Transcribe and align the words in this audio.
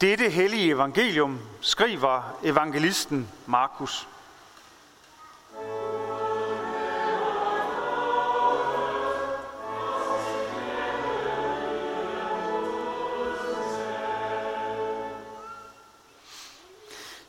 Dette 0.00 0.28
hellige 0.30 0.72
evangelium 0.72 1.40
skriver 1.60 2.38
evangelisten 2.44 3.28
Markus. 3.46 4.08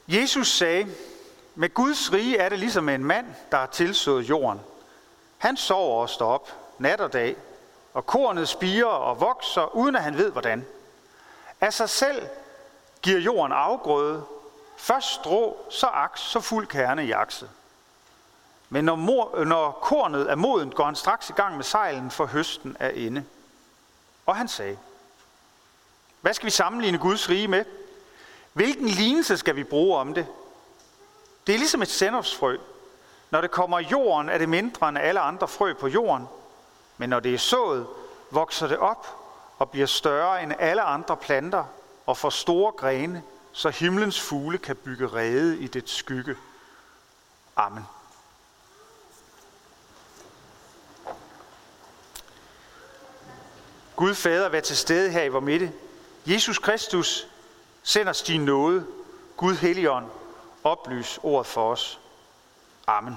Jesus 0.08 0.48
sagde, 0.48 0.88
med 1.56 1.74
Guds 1.74 2.14
rige 2.14 2.38
er 2.38 2.50
det 2.50 2.60
ligesom 2.60 2.90
en 2.90 3.04
mand, 3.04 3.26
der 3.52 3.58
har 3.58 3.66
tilsået 3.66 4.30
jorden. 4.30 4.60
Han 5.38 5.58
sover 5.58 6.02
og 6.02 6.10
står 6.10 6.32
op 6.32 6.50
nat 6.78 7.02
og 7.02 7.14
dag, 7.14 7.36
og 7.94 8.06
kornet 8.06 8.50
spiger 8.50 8.86
og 8.86 9.22
vokser, 9.22 9.76
uden 9.76 9.96
at 9.96 10.04
han 10.04 10.18
ved 10.18 10.32
hvordan. 10.32 10.66
Af 11.62 11.74
sig 11.74 11.90
selv 11.90 12.28
giver 13.02 13.20
jorden 13.20 13.52
afgrøde, 13.52 14.24
først 14.78 15.14
strå, 15.14 15.58
så 15.70 15.88
aks, 15.88 16.22
så 16.22 16.40
fuld 16.40 16.68
kerne 16.68 17.06
i 17.06 17.12
akse. 17.12 17.50
Men 18.70 18.86
når, 18.86 18.96
mor, 18.96 19.44
når 19.44 19.72
kornet 19.72 20.32
er 20.32 20.36
modent, 20.36 20.76
går 20.76 20.86
han 20.86 20.96
straks 20.96 21.30
i 21.30 21.34
gang 21.34 21.56
med 21.56 21.64
sejlen, 21.64 22.12
for 22.12 22.26
høsten 22.26 22.78
er 22.80 22.90
inde. 22.90 23.26
Og 24.26 24.36
han 24.36 24.48
sagde, 24.48 24.78
hvad 26.22 26.34
skal 26.34 26.46
vi 26.46 26.52
sammenligne 26.52 26.98
Guds 26.98 27.30
rige 27.30 27.48
med? 27.48 27.66
Hvilken 28.54 28.88
lignelse 28.88 29.38
skal 29.38 29.56
vi 29.56 29.64
bruge 29.64 29.98
om 29.98 30.14
det? 30.14 30.28
Det 31.48 31.56
er 31.56 31.60
ligesom 31.60 31.82
et 31.82 31.90
sennepsfrø. 31.90 32.58
Når 33.30 33.42
det 33.42 33.52
kommer 33.52 33.80
i 33.80 33.88
jorden, 33.92 34.30
er 34.30 34.38
det 34.38 34.50
mindre 34.50 34.90
end 34.90 34.98
alle 34.98 35.20
andre 35.20 35.48
frø 35.48 35.74
på 35.74 35.88
jorden. 35.88 36.28
Men 36.98 37.10
når 37.10 37.20
det 37.20 37.34
er 37.34 37.38
sået, 37.38 37.88
vokser 38.32 38.68
det 38.68 38.78
op 38.78 39.08
og 39.60 39.70
bliver 39.70 39.88
større 39.88 40.44
end 40.44 40.54
alle 40.60 40.82
andre 40.82 41.18
planter 41.18 41.64
og 42.10 42.18
for 42.18 42.30
store 42.30 42.72
grene, 42.72 43.24
så 43.52 43.70
himlens 43.70 44.22
fugle 44.22 44.58
kan 44.58 44.76
bygge 44.76 45.08
rede 45.08 45.60
i 45.60 45.68
det 45.68 45.90
skygge. 45.90 46.36
Amen. 47.56 47.84
Gud 53.96 54.16
Fader, 54.16 54.50
vær 54.50 54.60
til 54.60 54.78
stede 54.78 55.12
her 55.12 55.24
i 55.24 55.28
vor 55.28 55.40
midte. 55.40 55.74
Jesus 56.26 56.60
Kristus, 56.60 57.28
send 57.84 58.10
os 58.10 58.22
din 58.22 58.46
nåde. 58.46 58.88
Gud 59.38 59.56
Helligånd, 59.56 60.06
oplys 60.64 61.20
ordet 61.24 61.48
for 61.48 61.72
os. 61.72 62.00
Amen. 62.88 63.16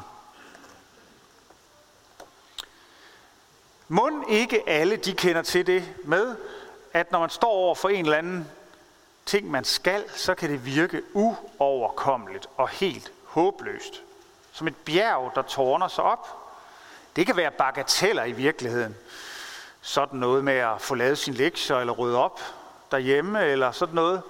Mund 3.89 4.25
ikke 4.29 4.69
alle 4.69 4.97
de 4.97 5.13
kender 5.13 5.43
til 5.43 5.67
det 5.67 5.95
med, 6.05 6.37
at 6.93 7.13
når 7.13 7.21
man 7.21 7.31
står 7.31 7.51
over 7.51 7.75
for 7.75 7.89
en 7.89 8.05
eller 8.05 8.19
anden 8.19 8.49
ting, 9.27 9.51
man 9.51 9.65
skal, 9.65 10.05
så 10.17 10.35
kan 10.35 10.51
det 10.51 10.67
virke 10.67 11.03
uoverkommeligt 11.13 12.47
og 12.57 12.69
helt 12.69 13.13
håbløst. 13.25 14.03
Som 14.53 14.67
et 14.67 14.77
bjerg, 14.77 15.33
der 15.35 15.43
tårner 15.43 15.89
sig 15.89 16.05
op. 16.05 16.29
Det 17.17 17.27
kan 17.27 17.37
være 17.37 17.51
bagateller 17.51 18.25
i 18.25 18.33
virkeligheden. 18.33 18.97
Sådan 19.81 20.19
noget 20.19 20.45
med 20.45 20.57
at 20.57 20.81
få 20.81 20.95
lavet 20.95 21.19
sin 21.19 21.35
lektier 21.35 21.77
eller 21.77 21.93
rydde 21.93 22.19
op 22.19 22.41
derhjemme 22.91 23.45
eller 23.45 23.73
sådan 23.73 23.95
noget. 23.95 24.23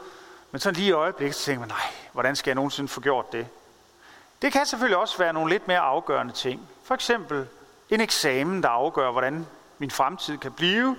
Men 0.50 0.60
sådan 0.60 0.76
lige 0.76 0.88
i 0.88 0.92
øjeblikket, 0.92 1.36
så 1.36 1.44
tænker 1.44 1.60
man, 1.60 1.68
nej, 1.68 1.92
hvordan 2.12 2.36
skal 2.36 2.50
jeg 2.50 2.54
nogensinde 2.54 2.88
få 2.88 3.00
gjort 3.00 3.32
det? 3.32 3.46
Det 4.42 4.52
kan 4.52 4.66
selvfølgelig 4.66 4.96
også 4.96 5.18
være 5.18 5.32
nogle 5.32 5.50
lidt 5.50 5.68
mere 5.68 5.78
afgørende 5.78 6.32
ting. 6.32 6.68
For 6.84 6.94
eksempel 6.94 7.46
en 7.90 8.00
eksamen, 8.00 8.62
der 8.62 8.68
afgør, 8.68 9.10
hvordan 9.10 9.46
min 9.78 9.90
fremtid 9.90 10.38
kan 10.38 10.52
blive. 10.52 10.96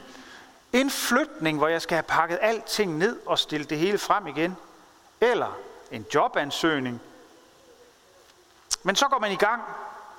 En 0.74 0.90
flytning, 0.90 1.58
hvor 1.58 1.68
jeg 1.68 1.82
skal 1.82 1.96
have 1.96 2.04
pakket 2.04 2.40
alting 2.42 2.98
ned 2.98 3.20
og 3.26 3.40
stille 3.40 3.66
det 3.66 3.78
hele 3.78 3.98
frem 3.98 4.28
igen. 4.28 4.58
Eller 5.22 5.58
en 5.92 6.06
jobansøgning. 6.14 7.02
Men 8.84 8.96
så 8.96 9.08
går 9.08 9.20
man 9.20 9.32
i 9.32 9.36
gang, 9.36 9.62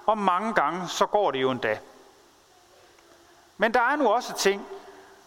og 0.07 0.19
mange 0.19 0.55
gange 0.55 0.89
så 0.89 1.07
går 1.07 1.31
det 1.31 1.43
jo 1.43 1.51
endda. 1.51 1.79
Men 3.57 3.75
der 3.75 3.81
er 3.81 3.97
nu 3.97 4.09
også 4.09 4.35
ting, 4.39 4.67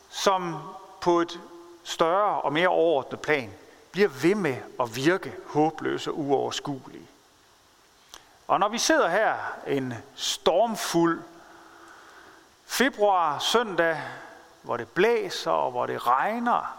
som 0.09 0.55
på 1.01 1.21
et 1.21 1.39
større 1.83 2.41
og 2.41 2.53
mere 2.53 2.67
overordnet 2.67 3.21
plan 3.21 3.53
bliver 3.91 4.09
ved 4.09 4.35
med 4.35 4.57
at 4.79 4.95
virke 4.95 5.35
håbløse 5.45 6.11
og 6.11 6.19
uoverskuelige. 6.19 7.07
Og 8.47 8.59
når 8.59 8.67
vi 8.67 8.77
sidder 8.77 9.09
her 9.09 9.35
en 9.67 9.93
stormfuld 10.15 11.21
februar 12.65 13.39
søndag, 13.39 14.01
hvor 14.67 14.77
det 14.77 14.87
blæser 14.87 15.51
og 15.51 15.71
hvor 15.71 15.85
det 15.85 16.07
regner, 16.07 16.77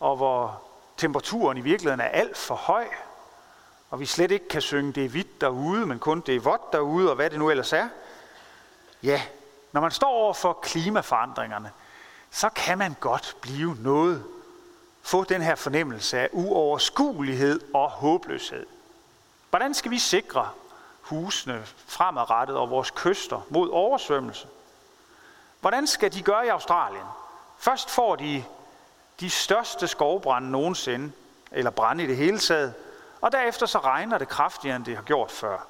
og 0.00 0.16
hvor 0.16 0.62
temperaturen 0.96 1.58
i 1.58 1.60
virkeligheden 1.60 2.00
er 2.00 2.08
alt 2.08 2.36
for 2.36 2.54
høj, 2.54 2.86
og 3.90 4.00
vi 4.00 4.06
slet 4.06 4.30
ikke 4.30 4.48
kan 4.48 4.60
synge 4.60 4.92
det 4.92 5.04
er 5.04 5.08
hvidt 5.08 5.40
derude, 5.40 5.86
men 5.86 5.98
kun 5.98 6.20
det 6.20 6.36
er 6.36 6.40
vådt 6.40 6.72
derude, 6.72 7.10
og 7.10 7.16
hvad 7.16 7.30
det 7.30 7.38
nu 7.38 7.50
ellers 7.50 7.72
er. 7.72 7.88
Ja, 9.02 9.22
når 9.72 9.80
man 9.80 9.90
står 9.90 10.08
over 10.08 10.34
for 10.34 10.52
klimaforandringerne, 10.52 11.70
så 12.30 12.48
kan 12.48 12.78
man 12.78 12.96
godt 13.00 13.36
blive 13.40 13.76
noget 13.80 14.24
få 15.02 15.24
den 15.24 15.42
her 15.42 15.54
fornemmelse 15.54 16.18
af 16.18 16.28
uoverskuelighed 16.32 17.60
og 17.74 17.90
håbløshed. 17.90 18.66
Hvordan 19.50 19.74
skal 19.74 19.90
vi 19.90 19.98
sikre 19.98 20.48
husene 21.00 21.62
fremadrettet 21.86 22.56
og 22.56 22.70
vores 22.70 22.90
kyster 22.90 23.40
mod 23.48 23.70
oversvømmelse? 23.70 24.46
Hvordan 25.62 25.86
skal 25.86 26.12
de 26.12 26.22
gøre 26.22 26.46
i 26.46 26.48
Australien? 26.48 27.06
Først 27.58 27.90
får 27.90 28.16
de 28.16 28.44
de 29.20 29.30
største 29.30 29.88
skovbrænde 29.88 30.50
nogensinde, 30.50 31.12
eller 31.52 31.70
brænde 31.70 32.04
i 32.04 32.06
det 32.06 32.16
hele 32.16 32.38
taget, 32.38 32.74
og 33.20 33.32
derefter 33.32 33.66
så 33.66 33.78
regner 33.78 34.18
det 34.18 34.28
kraftigere, 34.28 34.76
end 34.76 34.84
det 34.84 34.96
har 34.96 35.02
gjort 35.02 35.30
før. 35.30 35.66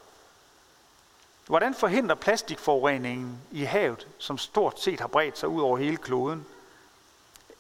Hvordan 1.46 1.74
forhindrer 1.74 2.14
plastikforureningen 2.14 3.38
i 3.50 3.62
havet, 3.62 4.08
som 4.18 4.38
stort 4.38 4.80
set 4.80 5.00
har 5.00 5.06
bredt 5.06 5.38
sig 5.38 5.48
ud 5.48 5.62
over 5.62 5.78
hele 5.78 5.96
kloden? 5.96 6.46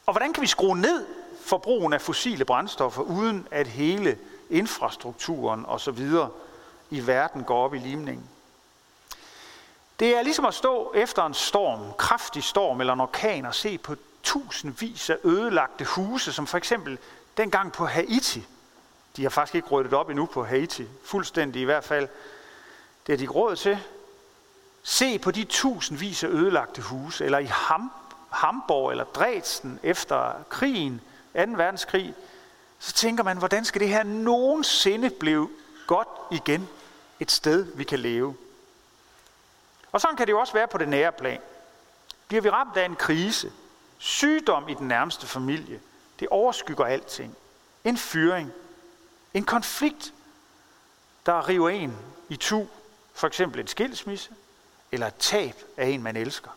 Og 0.06 0.12
hvordan 0.12 0.32
kan 0.32 0.42
vi 0.42 0.46
skrue 0.46 0.80
ned 0.80 1.06
for 1.44 1.58
brugen 1.58 1.92
af 1.92 2.00
fossile 2.00 2.44
brændstoffer, 2.44 3.02
uden 3.02 3.48
at 3.50 3.66
hele 3.66 4.18
infrastrukturen 4.50 5.66
osv. 5.66 6.10
i 6.90 7.06
verden 7.06 7.44
går 7.44 7.64
op 7.64 7.74
i 7.74 7.78
limningen? 7.78 8.28
Det 10.02 10.16
er 10.16 10.22
ligesom 10.22 10.44
at 10.44 10.54
stå 10.54 10.92
efter 10.94 11.26
en 11.26 11.34
storm, 11.34 11.92
kraftig 11.98 12.44
storm 12.44 12.80
eller 12.80 12.92
en 12.92 13.00
orkan 13.00 13.46
og 13.46 13.54
se 13.54 13.78
på 13.78 13.96
tusindvis 14.22 15.10
af 15.10 15.16
ødelagte 15.24 15.84
huse, 15.84 16.32
som 16.32 16.46
for 16.46 16.58
eksempel 16.58 16.98
dengang 17.36 17.72
på 17.72 17.86
Haiti. 17.86 18.46
De 19.16 19.22
har 19.22 19.30
faktisk 19.30 19.54
ikke 19.54 19.68
ryddet 19.68 19.92
op 19.92 20.10
endnu 20.10 20.26
på 20.26 20.44
Haiti, 20.44 20.86
fuldstændig 21.04 21.62
i 21.62 21.64
hvert 21.64 21.84
fald. 21.84 22.08
Det 23.06 23.12
er 23.12 23.16
de 23.16 23.26
råd 23.26 23.56
til. 23.56 23.78
Se 24.82 25.18
på 25.18 25.30
de 25.30 25.44
tusindvis 25.44 26.24
af 26.24 26.28
ødelagte 26.28 26.82
huse, 26.82 27.24
eller 27.24 27.38
i 27.38 27.46
Ham, 27.46 27.92
Hamburg 28.30 28.90
eller 28.90 29.04
Dresden 29.04 29.80
efter 29.82 30.32
krigen, 30.48 31.00
2. 31.34 31.40
verdenskrig, 31.40 32.14
så 32.78 32.92
tænker 32.92 33.24
man, 33.24 33.38
hvordan 33.38 33.64
skal 33.64 33.80
det 33.80 33.88
her 33.88 34.02
nogensinde 34.02 35.10
blive 35.10 35.48
godt 35.86 36.08
igen 36.30 36.68
et 37.20 37.30
sted, 37.30 37.66
vi 37.74 37.84
kan 37.84 37.98
leve? 37.98 38.36
Og 39.92 40.00
sådan 40.00 40.16
kan 40.16 40.26
det 40.26 40.32
jo 40.32 40.40
også 40.40 40.52
være 40.52 40.68
på 40.68 40.78
det 40.78 40.88
nære 40.88 41.12
plan. 41.12 41.40
Bliver 42.28 42.42
vi 42.42 42.50
ramt 42.50 42.76
af 42.76 42.84
en 42.84 42.96
krise, 42.96 43.52
sygdom 43.98 44.68
i 44.68 44.74
den 44.74 44.88
nærmeste 44.88 45.26
familie, 45.26 45.80
det 46.20 46.28
overskygger 46.28 46.84
alting. 46.84 47.36
En 47.84 47.96
fyring, 47.96 48.52
en 49.34 49.44
konflikt, 49.44 50.14
der 51.26 51.48
river 51.48 51.68
en 51.68 51.98
i 52.28 52.36
tu, 52.36 52.66
for 53.12 53.26
eksempel 53.26 53.60
en 53.60 53.66
skilsmisse, 53.66 54.30
eller 54.92 55.06
et 55.06 55.14
tab 55.14 55.54
af 55.76 55.86
en, 55.86 56.02
man 56.02 56.16
elsker. 56.16 56.50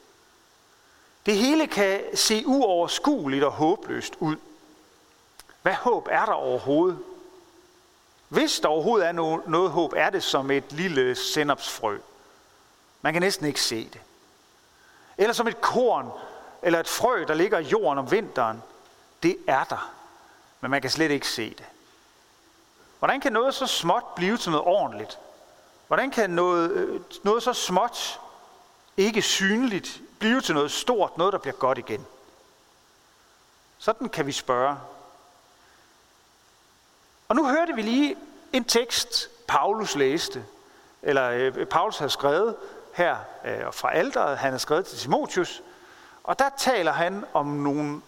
Det 1.26 1.38
hele 1.38 1.68
kan 1.68 2.02
se 2.14 2.44
uoverskueligt 2.46 3.44
og 3.44 3.52
håbløst 3.52 4.14
ud. 4.20 4.36
Hvad 5.62 5.74
håb 5.74 6.08
er 6.12 6.26
der 6.26 6.34
overhovedet? 6.34 7.00
Hvis 8.30 8.60
der 8.60 8.68
overhovedet 8.68 9.08
er 9.08 9.12
noget, 9.12 9.48
noget 9.48 9.72
håb, 9.72 9.94
er 9.96 10.10
det 10.10 10.24
som 10.24 10.52
et 10.52 10.72
lille 10.72 11.16
sennepsfrø. 11.16 11.98
Man 13.06 13.14
kan 13.14 13.22
næsten 13.22 13.46
ikke 13.46 13.62
se 13.62 13.90
det. 13.94 14.02
Eller 15.18 15.34
som 15.34 15.48
et 15.48 15.62
korn, 15.62 16.12
eller 16.62 16.80
et 16.80 16.88
frø, 16.88 17.26
der 17.28 17.34
ligger 17.34 17.60
i 17.60 17.64
jorden 17.64 18.00
om 18.00 18.12
vinteren. 18.12 18.64
Det 19.24 19.38
er 19.48 19.64
der, 19.64 19.94
men 20.62 20.72
man 20.72 20.82
kan 20.82 20.92
slet 20.92 21.12
ikke 21.12 21.28
se 21.28 21.50
det. 21.50 21.66
Hvordan 23.00 23.22
kan 23.22 23.34
noget 23.34 23.56
så 23.56 23.68
småt 23.68 24.16
blive 24.16 24.38
til 24.38 24.52
noget 24.52 24.68
ordentligt? 24.68 25.20
Hvordan 25.88 26.12
kan 26.12 26.30
noget, 26.30 26.72
øh, 26.72 27.02
noget 27.24 27.44
så 27.44 27.54
småt, 27.54 28.20
ikke 28.98 29.22
synligt, 29.22 30.02
blive 30.20 30.42
til 30.42 30.56
noget 30.56 30.72
stort, 30.72 31.18
noget 31.18 31.34
der 31.34 31.40
bliver 31.40 31.56
godt 31.56 31.78
igen? 31.78 32.06
Sådan 33.78 34.10
kan 34.10 34.26
vi 34.26 34.32
spørge. 34.32 34.78
Og 37.28 37.36
nu 37.36 37.48
hørte 37.48 37.74
vi 37.74 37.82
lige 37.82 38.16
en 38.54 38.64
tekst, 38.64 39.30
Paulus 39.48 39.96
læste, 39.96 40.46
eller 41.02 41.30
øh, 41.30 41.66
Paulus 41.66 41.98
har 41.98 42.08
skrevet 42.08 42.56
her 42.96 43.18
øh, 43.46 43.74
fra 43.74 43.94
alderet, 43.94 44.38
han 44.38 44.52
har 44.52 44.58
skrevet 44.58 44.86
til 44.86 44.98
Timotius, 44.98 45.62
og 46.24 46.40
der 46.40 46.50
taler 46.58 46.92
han 46.92 47.26
om 47.34 47.46
nogle 47.46 48.02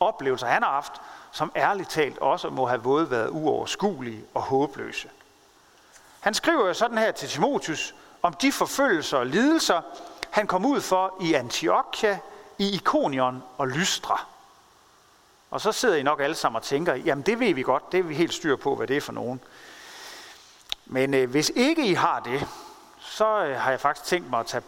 oplevelser, 0.00 0.46
han 0.46 0.62
har 0.62 0.70
haft, 0.70 0.92
som 1.32 1.52
ærligt 1.56 1.90
talt 1.90 2.18
også 2.18 2.50
må 2.50 2.66
have 2.66 2.80
både 2.80 3.10
været 3.10 3.28
uoverskuelige 3.30 4.24
og 4.34 4.42
håbløse. 4.42 5.10
Han 6.20 6.34
skriver 6.34 6.66
jo 6.66 6.74
sådan 6.74 6.98
her 6.98 7.12
til 7.12 7.28
Timotius 7.28 7.94
om 8.22 8.34
de 8.34 8.52
forfølgelser 8.52 9.18
og 9.18 9.26
lidelser, 9.26 9.80
han 10.30 10.46
kom 10.46 10.66
ud 10.66 10.80
for 10.80 11.14
i 11.20 11.34
Antiochia, 11.34 12.18
i 12.58 12.74
Ikonion 12.74 13.42
og 13.58 13.68
Lystra. 13.68 14.26
Og 15.50 15.60
så 15.60 15.72
sidder 15.72 15.96
I 15.96 16.02
nok 16.02 16.20
alle 16.20 16.34
sammen 16.34 16.56
og 16.56 16.62
tænker, 16.62 16.94
jamen 16.94 17.26
det 17.26 17.40
ved 17.40 17.54
vi 17.54 17.62
godt, 17.62 17.92
det 17.92 17.98
er 17.98 18.02
vi 18.02 18.14
helt 18.14 18.34
styr 18.34 18.56
på, 18.56 18.76
hvad 18.76 18.86
det 18.86 18.96
er 18.96 19.00
for 19.00 19.12
nogen. 19.12 19.40
Men 20.86 21.14
øh, 21.14 21.30
hvis 21.30 21.52
ikke 21.54 21.86
I 21.86 21.94
har 21.94 22.20
det, 22.20 22.48
så 23.22 23.44
øh, 23.44 23.60
har 23.60 23.70
jeg 23.70 23.80
faktisk 23.80 24.06
tænkt 24.06 24.30
mig 24.30 24.40
at 24.40 24.46
tage 24.46 24.62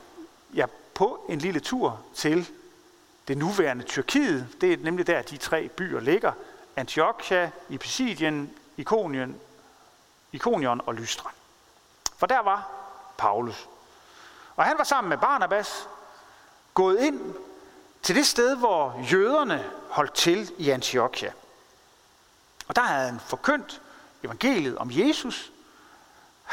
jer 0.55 0.67
på 0.95 1.27
en 1.29 1.39
lille 1.39 1.61
tur 1.61 2.01
til 2.15 2.51
det 3.29 3.39
nuværende 3.39 3.85
Tyrkiet. 3.85 4.49
Det 4.61 4.73
er 4.73 4.77
nemlig 4.77 5.07
der, 5.07 5.23
de 5.23 5.37
tre 5.37 5.69
byer 5.69 6.01
ligger. 6.01 6.33
Antiochia, 6.77 7.51
i 7.69 7.79
Pisidien, 7.79 8.55
Ikonien, 8.77 9.41
Ikonion 10.33 10.81
og 10.87 10.95
Lystra. 10.95 11.33
For 12.17 12.27
der 12.27 12.43
var 12.43 12.69
Paulus. 13.19 13.69
Og 14.57 14.65
han 14.65 14.79
var 14.79 14.85
sammen 14.85 15.09
med 15.09 15.19
Barnabas 15.19 15.89
gået 16.75 17.01
ind 17.01 17.35
til 18.03 18.17
det 18.17 18.27
sted, 18.27 18.57
hvor 18.57 19.05
jøderne 19.13 19.71
holdt 19.91 20.15
til 20.15 20.53
i 20.59 20.71
Antiochia. 20.71 21.33
Og 22.69 22.77
der 22.77 22.83
havde 22.83 23.11
han 23.11 23.21
forkyndt 23.21 23.81
evangeliet 24.25 24.79
om 24.79 24.89
Jesus, 24.93 25.53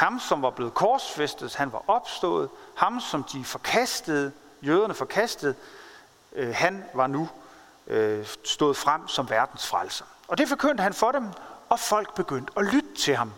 ham 0.01 0.19
som 0.19 0.41
var 0.41 0.49
blevet 0.49 0.73
korsfæstet, 0.73 1.55
han 1.55 1.73
var 1.73 1.83
opstået, 1.87 2.49
ham 2.75 2.99
som 2.99 3.23
de 3.23 3.43
forkastede, 3.43 4.31
jøderne 4.61 4.93
forkastede, 4.93 5.55
øh, 6.33 6.55
han 6.55 6.85
var 6.93 7.07
nu 7.07 7.29
øh, 7.87 8.27
stået 8.43 8.77
frem 8.77 9.07
som 9.07 9.29
verdens 9.29 9.67
frelser. 9.67 10.05
Og 10.27 10.37
det 10.37 10.47
forkyndte 10.47 10.83
han 10.83 10.93
for 10.93 11.11
dem, 11.11 11.27
og 11.69 11.79
folk 11.79 12.15
begyndte 12.15 12.53
at 12.57 12.65
lytte 12.65 12.95
til 12.95 13.15
ham. 13.15 13.33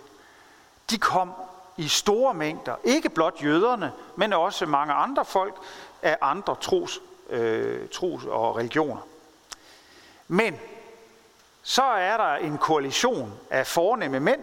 De 0.89 0.97
kom 0.97 1.31
i 1.77 1.87
store 1.87 2.33
mængder, 2.33 2.75
ikke 2.83 3.09
blot 3.09 3.43
jøderne, 3.43 3.91
men 4.15 4.33
også 4.33 4.65
mange 4.65 4.93
andre 4.93 5.25
folk 5.25 5.55
af 6.01 6.17
andre 6.21 6.55
tros, 6.61 6.99
øh, 7.29 7.89
tros 7.89 8.25
og 8.25 8.55
religioner. 8.55 9.01
Men 10.27 10.59
så 11.63 11.83
er 11.83 12.17
der 12.17 12.35
en 12.35 12.57
koalition 12.57 13.33
af 13.49 13.67
fornemme 13.67 14.19
mænd 14.19 14.41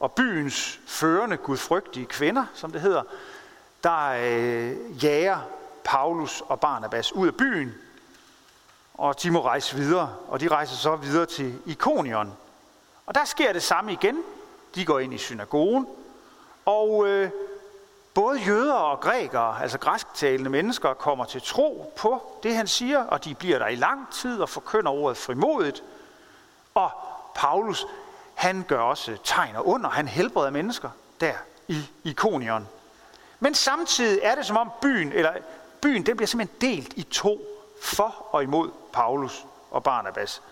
og 0.00 0.12
byens 0.12 0.80
førende 0.86 1.36
gudfrygtige 1.36 2.06
kvinder, 2.06 2.44
som 2.54 2.72
det 2.72 2.80
hedder, 2.80 3.02
der 3.84 4.08
øh, 4.08 5.04
jager 5.04 5.38
Paulus 5.84 6.42
og 6.48 6.60
Barnabas 6.60 7.12
ud 7.12 7.26
af 7.26 7.34
byen, 7.34 7.74
og 8.94 9.22
de 9.22 9.30
må 9.30 9.44
rejse 9.44 9.76
videre, 9.76 10.16
og 10.28 10.40
de 10.40 10.48
rejser 10.48 10.76
så 10.76 10.96
videre 10.96 11.26
til 11.26 11.58
Ikonion. 11.66 12.32
Og 13.06 13.14
der 13.14 13.24
sker 13.24 13.52
det 13.52 13.62
samme 13.62 13.92
igen. 13.92 14.22
De 14.74 14.84
går 14.84 14.98
ind 14.98 15.14
i 15.14 15.18
synagogen, 15.18 15.86
og 16.64 17.06
øh, 17.06 17.30
både 18.14 18.38
jøder 18.38 18.74
og 18.74 19.00
grækere, 19.00 19.62
altså 19.62 19.78
græsktalende 19.78 20.50
mennesker, 20.50 20.94
kommer 20.94 21.24
til 21.24 21.42
tro 21.42 21.92
på 21.96 22.38
det, 22.42 22.56
han 22.56 22.66
siger, 22.66 23.04
og 23.04 23.24
de 23.24 23.34
bliver 23.34 23.58
der 23.58 23.66
i 23.66 23.74
lang 23.74 24.12
tid 24.12 24.40
og 24.40 24.48
forkynder 24.48 24.90
ordet 24.90 25.16
frimodigt. 25.16 25.82
Og 26.74 26.90
Paulus, 27.34 27.86
han 28.44 28.64
gør 28.68 28.80
også 28.80 29.16
tegn 29.24 29.56
og 29.56 29.66
under, 29.66 29.90
han 29.90 30.08
helbreder 30.08 30.50
mennesker 30.50 30.90
der 31.20 31.34
i 31.68 31.82
Ikonion. 32.04 32.68
Men 33.40 33.54
samtidig 33.54 34.20
er 34.22 34.34
det 34.34 34.46
som 34.46 34.56
om 34.56 34.70
byen, 34.82 35.12
eller 35.12 35.32
byen, 35.80 36.06
den 36.06 36.16
bliver 36.16 36.26
simpelthen 36.26 36.60
delt 36.60 36.92
i 36.96 37.02
to, 37.02 37.40
for 37.82 38.26
og 38.30 38.42
imod 38.42 38.70
Paulus 38.92 39.44
og 39.70 39.82
Barnabas. 39.82 40.42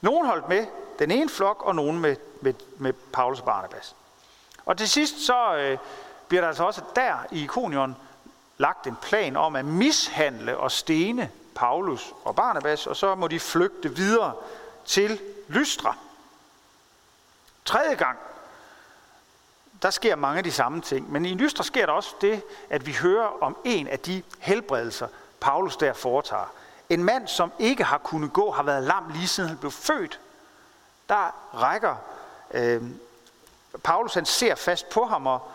Nogen 0.00 0.26
holdt 0.26 0.48
med 0.48 0.66
den 0.98 1.10
ene 1.10 1.28
flok, 1.30 1.62
og 1.62 1.74
nogen 1.74 1.98
med, 1.98 2.16
med, 2.40 2.54
med 2.78 2.92
Paulus 2.92 3.38
og 3.38 3.44
Barnabas. 3.44 3.94
Og 4.66 4.78
til 4.78 4.88
sidst 4.88 5.26
så 5.26 5.56
øh, 5.56 5.78
bliver 6.28 6.40
der 6.40 6.48
altså 6.48 6.64
også 6.64 6.82
der 6.96 7.14
i 7.30 7.42
Ikonion 7.42 7.96
lagt 8.58 8.86
en 8.86 8.96
plan 9.02 9.36
om 9.36 9.56
at 9.56 9.64
mishandle 9.64 10.56
og 10.56 10.70
stene 10.72 11.30
Paulus 11.54 12.12
og 12.24 12.36
Barnabas, 12.36 12.86
og 12.86 12.96
så 12.96 13.14
må 13.14 13.28
de 13.28 13.40
flygte 13.40 13.96
videre 13.96 14.32
til 14.84 15.20
Lystra. 15.48 15.96
Tredje 17.64 17.94
gang, 17.94 18.18
der 19.82 19.90
sker 19.90 20.16
mange 20.16 20.38
af 20.38 20.44
de 20.44 20.52
samme 20.52 20.80
ting, 20.80 21.12
men 21.12 21.26
i 21.26 21.34
Lystra 21.34 21.64
sker 21.64 21.86
der 21.86 21.92
også 21.92 22.14
det, 22.20 22.42
at 22.70 22.86
vi 22.86 22.92
hører 22.92 23.42
om 23.42 23.56
en 23.64 23.88
af 23.88 23.98
de 23.98 24.22
helbredelser, 24.38 25.08
Paulus 25.40 25.76
der 25.76 25.92
foretager. 25.92 26.52
En 26.88 27.04
mand, 27.04 27.28
som 27.28 27.52
ikke 27.58 27.84
har 27.84 27.98
kunnet 27.98 28.32
gå, 28.32 28.50
har 28.50 28.62
været 28.62 28.82
lam 28.82 29.08
lige 29.08 29.28
siden 29.28 29.48
han 29.48 29.58
blev 29.58 29.72
født. 29.72 30.20
Der 31.08 31.30
rækker 31.54 31.96
øh, 32.50 32.82
Paulus, 33.82 34.14
han 34.14 34.26
ser 34.26 34.54
fast 34.54 34.88
på 34.88 35.04
ham, 35.04 35.26
og, 35.26 35.50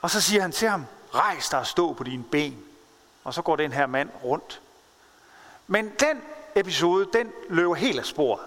og 0.00 0.10
så 0.10 0.20
siger 0.20 0.42
han 0.42 0.52
til 0.52 0.68
ham, 0.68 0.86
rejs 1.14 1.48
dig 1.48 1.58
og 1.58 1.66
stå 1.66 1.92
på 1.92 2.04
dine 2.04 2.24
ben. 2.24 2.64
Og 3.24 3.34
så 3.34 3.42
går 3.42 3.56
den 3.56 3.72
her 3.72 3.86
mand 3.86 4.10
rundt. 4.24 4.60
Men 5.66 5.88
den 5.88 6.22
episode, 6.54 7.08
den 7.12 7.32
løber 7.48 7.74
helt 7.74 7.98
af 7.98 8.04
sporet. 8.04 8.40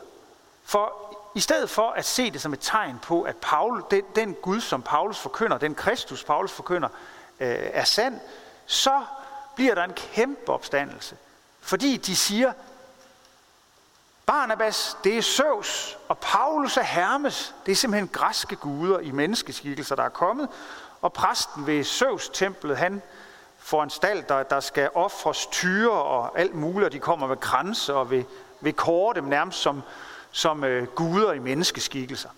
For 0.64 1.16
i 1.36 1.40
stedet 1.40 1.70
for 1.70 1.90
at 1.90 2.06
se 2.06 2.32
det 2.32 2.42
som 2.42 2.54
et 2.54 2.60
tegn 2.62 3.00
på, 3.04 3.22
at 3.22 3.36
Paul, 3.38 3.84
den, 3.92 4.04
den 4.16 4.34
Gud, 4.34 4.62
som 4.62 4.82
Paulus 4.82 5.20
forkynder, 5.20 5.58
den 5.58 5.76
Kristus, 5.76 6.24
Paulus 6.24 6.52
forkynder, 6.52 6.90
øh, 7.40 7.58
er 7.74 7.84
sand, 7.84 8.20
så 8.66 9.04
bliver 9.56 9.76
der 9.76 9.84
en 9.84 9.94
kæmpe 9.94 10.52
opstandelse. 10.52 11.18
Fordi 11.62 11.98
de 11.98 12.16
siger, 12.16 12.54
Barnabas, 14.26 14.98
det 15.04 15.18
er 15.18 15.22
Søvs, 15.22 15.98
og 16.08 16.18
Paulus 16.18 16.78
er 16.78 16.84
Hermes. 16.84 17.56
Det 17.66 17.72
er 17.72 17.76
simpelthen 17.76 18.08
græske 18.08 18.56
guder 18.56 19.00
i 19.00 19.12
menneskeskikkelser, 19.12 19.96
der 19.96 20.04
er 20.04 20.10
kommet. 20.10 20.50
Og 21.02 21.14
præsten 21.14 21.68
ved 21.68 21.84
Søvs 21.84 22.30
templet, 22.30 22.78
han 22.78 23.02
får 23.58 23.84
en 23.84 23.90
stald, 23.90 24.24
der 24.50 24.60
skal 24.60 24.90
ofres 24.94 25.46
tyre 25.46 25.92
og 25.92 26.40
alt 26.40 26.56
muligt, 26.56 26.86
og 26.86 26.92
de 26.92 27.00
kommer 27.00 27.28
med 27.28 27.38
kranse 27.38 27.96
og 27.96 28.12
vil, 28.12 28.26
vil 28.62 28.74
kåre 28.74 29.14
dem 29.14 29.24
nærmest 29.24 29.62
som, 29.62 29.84
som 30.36 30.64
øh, 30.64 30.88
guder 30.88 31.34
i 31.34 31.40
menneskeskikkelser. 31.40 32.30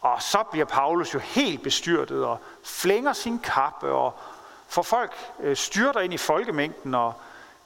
Og 0.00 0.22
så 0.22 0.42
bliver 0.50 0.66
Paulus 0.66 1.14
jo 1.14 1.18
helt 1.18 1.62
bestyrtet 1.62 2.24
og 2.24 2.38
flænger 2.62 3.12
sin 3.12 3.38
kappe 3.38 3.90
og 3.90 4.18
får 4.68 4.82
folk 4.82 5.12
øh, 5.40 5.56
styrter 5.56 6.00
ind 6.00 6.14
i 6.14 6.16
folkemængden 6.16 6.94
og 6.94 7.14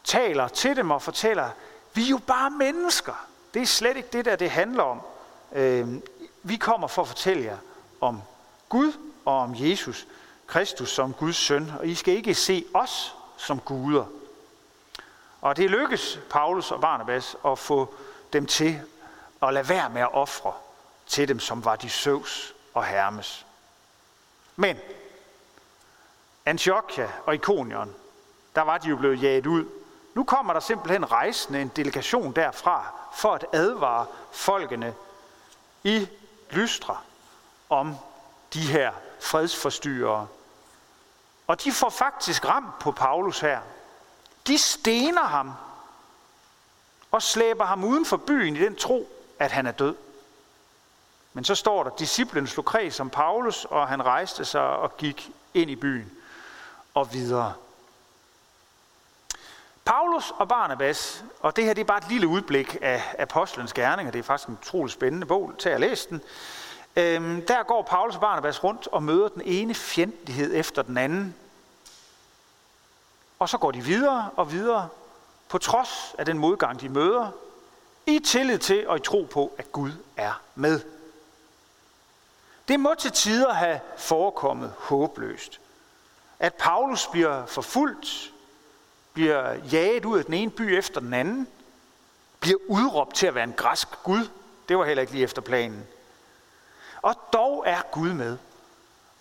taler 0.05 0.49
til 0.49 0.77
dem 0.77 0.91
og 0.91 1.03
fortæller, 1.03 1.51
vi 1.95 2.05
er 2.05 2.09
jo 2.09 2.19
bare 2.27 2.51
mennesker. 2.51 3.27
Det 3.55 3.63
er 3.63 3.67
slet 3.67 3.97
ikke 3.97 4.09
det, 4.13 4.25
der 4.25 4.37
det 4.37 4.51
handler 4.51 4.83
om. 4.83 5.01
Øh, 5.53 5.89
vi 6.43 6.57
kommer 6.57 6.89
for 6.89 7.03
at 7.03 7.09
fortælle 7.09 7.45
jer 7.45 7.59
om 8.01 8.23
Gud 8.69 8.93
og 9.25 9.39
om 9.39 9.55
Jesus 9.55 10.07
Kristus 10.47 10.91
som 10.91 11.13
Guds 11.13 11.37
søn, 11.37 11.73
og 11.79 11.87
I 11.87 11.95
skal 11.95 12.15
ikke 12.15 12.35
se 12.35 12.65
os 12.75 13.15
som 13.37 13.61
guder. 13.61 14.05
Og 15.41 15.57
det 15.57 15.71
lykkes 15.71 16.21
Paulus 16.31 16.71
og 16.71 16.81
Barnabas 16.81 17.37
at 17.47 17.59
få 17.59 17.95
dem 18.33 18.47
til 18.47 18.81
og 19.41 19.53
lade 19.53 19.69
være 19.69 19.91
med 19.91 20.03
at 20.03 20.15
ofre 20.15 20.53
til 21.07 21.29
dem, 21.29 21.41
som 21.41 21.65
var 21.65 21.77
de 21.77 21.91
Søvs 21.91 22.55
og 22.75 22.85
Hermes. 22.85 23.47
Men 24.57 24.79
Antiochia 26.47 27.11
og 27.27 27.35
Ikonion, 27.35 27.95
der 28.55 28.63
var 28.63 28.79
de 28.79 28.89
jo 28.89 28.97
blevet 28.97 29.23
jaget 29.23 29.47
ud. 29.47 29.65
Nu 30.15 30.25
kommer 30.25 30.53
der 30.53 30.61
simpelthen 30.61 31.13
rejsende 31.13 31.61
en 31.63 31.69
delegation 31.69 32.33
derfra 32.33 32.93
for 33.15 33.35
at 33.35 33.47
advare 33.53 34.07
folkene 34.33 34.95
i 35.85 36.09
Lystra 36.51 37.03
om 37.69 37.97
de 38.55 38.61
her 38.61 38.93
fredsforstyrrere. 39.21 40.27
Og 41.47 41.65
de 41.65 41.73
får 41.73 41.91
faktisk 41.91 42.49
ramt 42.49 42.79
på 42.79 42.93
Paulus 42.93 43.41
her. 43.41 43.61
De 44.47 44.59
stener 44.59 45.25
ham 45.25 45.53
og 47.11 47.23
slæber 47.23 47.65
ham 47.65 47.85
uden 47.85 48.07
for 48.07 48.17
byen 48.17 48.57
i 48.57 48.61
den 48.61 48.77
tro, 48.77 49.09
at 49.41 49.53
han 49.53 49.67
er 49.67 49.73
død. 49.73 49.95
Men 51.33 51.45
så 51.45 51.55
står 51.55 51.83
der, 51.83 51.91
disciplen 51.99 52.47
slog 52.47 52.65
kreds 52.65 53.01
om 53.01 53.11
Paulus, 53.11 53.65
og 53.65 53.89
han 53.89 54.07
rejste 54.07 54.45
sig 54.45 54.63
og 54.63 54.97
gik 54.97 55.31
ind 55.55 55.71
i 55.71 55.77
byen 55.77 56.11
og 56.95 57.13
videre. 57.13 57.55
Paulus 59.85 60.33
og 60.37 60.49
Barnabas, 60.49 61.25
og 61.41 61.57
det 61.57 61.65
her 61.65 61.75
det 61.75 61.81
er 61.81 61.85
bare 61.85 61.99
et 61.99 62.09
lille 62.09 62.27
udblik 62.27 62.77
af 62.83 63.15
Apostlenes 63.19 63.73
gerninger, 63.73 64.13
det 64.13 64.19
er 64.19 64.23
faktisk 64.23 64.49
en 64.49 64.59
utrolig 64.63 64.93
spændende 64.93 65.27
bog, 65.27 65.53
til 65.59 65.69
at 65.69 65.81
læse 65.81 66.09
den. 66.09 66.23
Øhm, 66.97 67.47
der 67.47 67.63
går 67.63 67.83
Paulus 67.83 68.15
og 68.15 68.21
Barnabas 68.21 68.65
rundt 68.65 68.87
og 68.87 69.03
møder 69.03 69.29
den 69.29 69.43
ene 69.45 69.75
fjendtlighed 69.75 70.55
efter 70.55 70.83
den 70.83 70.99
anden. 70.99 71.35
Og 73.39 73.49
så 73.49 73.59
går 73.59 73.71
de 73.71 73.81
videre 73.81 74.31
og 74.37 74.53
videre, 74.53 74.89
på 75.49 75.59
trods 75.59 76.15
af 76.19 76.27
den 76.27 76.39
modgang, 76.39 76.81
de 76.81 76.89
møder, 76.89 77.31
i 78.17 78.19
tillid 78.19 78.59
til 78.59 78.89
og 78.89 78.97
i 78.97 79.01
tro 79.01 79.29
på, 79.31 79.53
at 79.59 79.73
Gud 79.73 79.93
er 80.17 80.41
med. 80.55 80.81
Det 82.69 82.81
må 82.81 82.95
til 82.95 83.13
tider 83.13 83.53
have 83.53 83.81
forekommet 83.97 84.75
håbløst. 84.79 85.61
At 86.39 86.55
Paulus 86.55 87.07
bliver 87.07 87.47
forfulgt, 87.47 88.33
bliver 89.13 89.55
jaget 89.55 90.05
ud 90.05 90.19
af 90.19 90.25
den 90.25 90.35
ene 90.35 90.51
by 90.51 90.61
efter 90.61 91.01
den 91.01 91.15
anden, 91.15 91.49
bliver 92.41 92.59
udråbt 92.69 93.15
til 93.15 93.27
at 93.27 93.35
være 93.35 93.45
en 93.45 93.53
græsk 93.53 93.89
Gud. 94.03 94.29
Det 94.69 94.79
var 94.79 94.85
heller 94.85 95.01
ikke 95.01 95.13
lige 95.13 95.25
efter 95.25 95.43
planen. 95.43 95.87
Og 97.03 97.15
dog 97.33 97.65
er 97.67 97.83
Gud 97.93 98.13
med. 98.13 98.39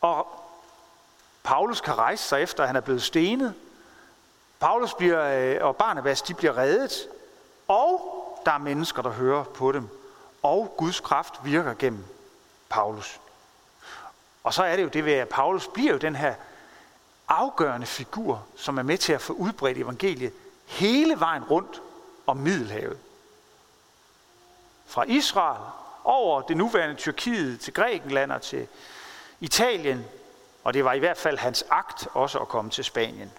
Og 0.02 0.28
Paulus 1.44 1.82
kan 1.82 1.98
rejse 1.98 2.24
sig 2.24 2.42
efter, 2.42 2.64
at 2.64 2.70
han 2.70 2.76
er 2.76 2.82
blevet 2.82 3.04
stenet. 3.04 3.54
Paulus 4.60 4.94
bliver, 4.94 5.24
øh, 5.24 5.68
og 5.68 5.76
Barnabas, 5.76 6.22
de 6.22 6.34
bliver 6.34 6.58
reddet. 6.58 7.08
Og 7.68 8.19
der 8.46 8.52
er 8.52 8.58
mennesker, 8.58 9.02
der 9.02 9.10
hører 9.10 9.44
på 9.44 9.72
dem. 9.72 9.90
Og 10.44 10.74
Guds 10.78 11.00
kraft 11.00 11.34
virker 11.44 11.74
gennem 11.74 12.06
Paulus. 12.70 13.20
Og 14.44 14.54
så 14.54 14.64
er 14.64 14.76
det 14.76 14.84
jo 14.84 14.88
det 14.88 15.06
ved, 15.06 15.14
at 15.14 15.30
Paulus 15.30 15.68
bliver 15.68 15.92
jo 15.92 15.98
den 15.98 16.16
her 16.16 16.36
afgørende 17.28 17.88
figur, 17.88 18.46
som 18.56 18.78
er 18.78 18.84
med 18.84 18.98
til 18.98 19.14
at 19.14 19.22
få 19.22 19.34
udbredt 19.34 19.78
evangeliet 19.78 20.34
hele 20.66 21.20
vejen 21.20 21.44
rundt 21.44 21.82
om 22.28 22.38
Middelhavet. 22.38 23.00
Fra 24.88 25.04
Israel 25.04 25.62
over 26.04 26.42
det 26.42 26.58
nuværende 26.58 26.96
Tyrkiet 26.96 27.60
til 27.60 27.74
Grækenland 27.74 28.32
og 28.32 28.42
til 28.42 28.68
Italien, 29.40 30.06
og 30.64 30.74
det 30.74 30.86
var 30.86 30.94
i 30.94 31.00
hvert 31.00 31.18
fald 31.18 31.38
hans 31.38 31.66
akt 31.70 32.08
også 32.14 32.40
at 32.40 32.48
komme 32.48 32.72
til 32.72 32.84
Spanien. 32.84 33.32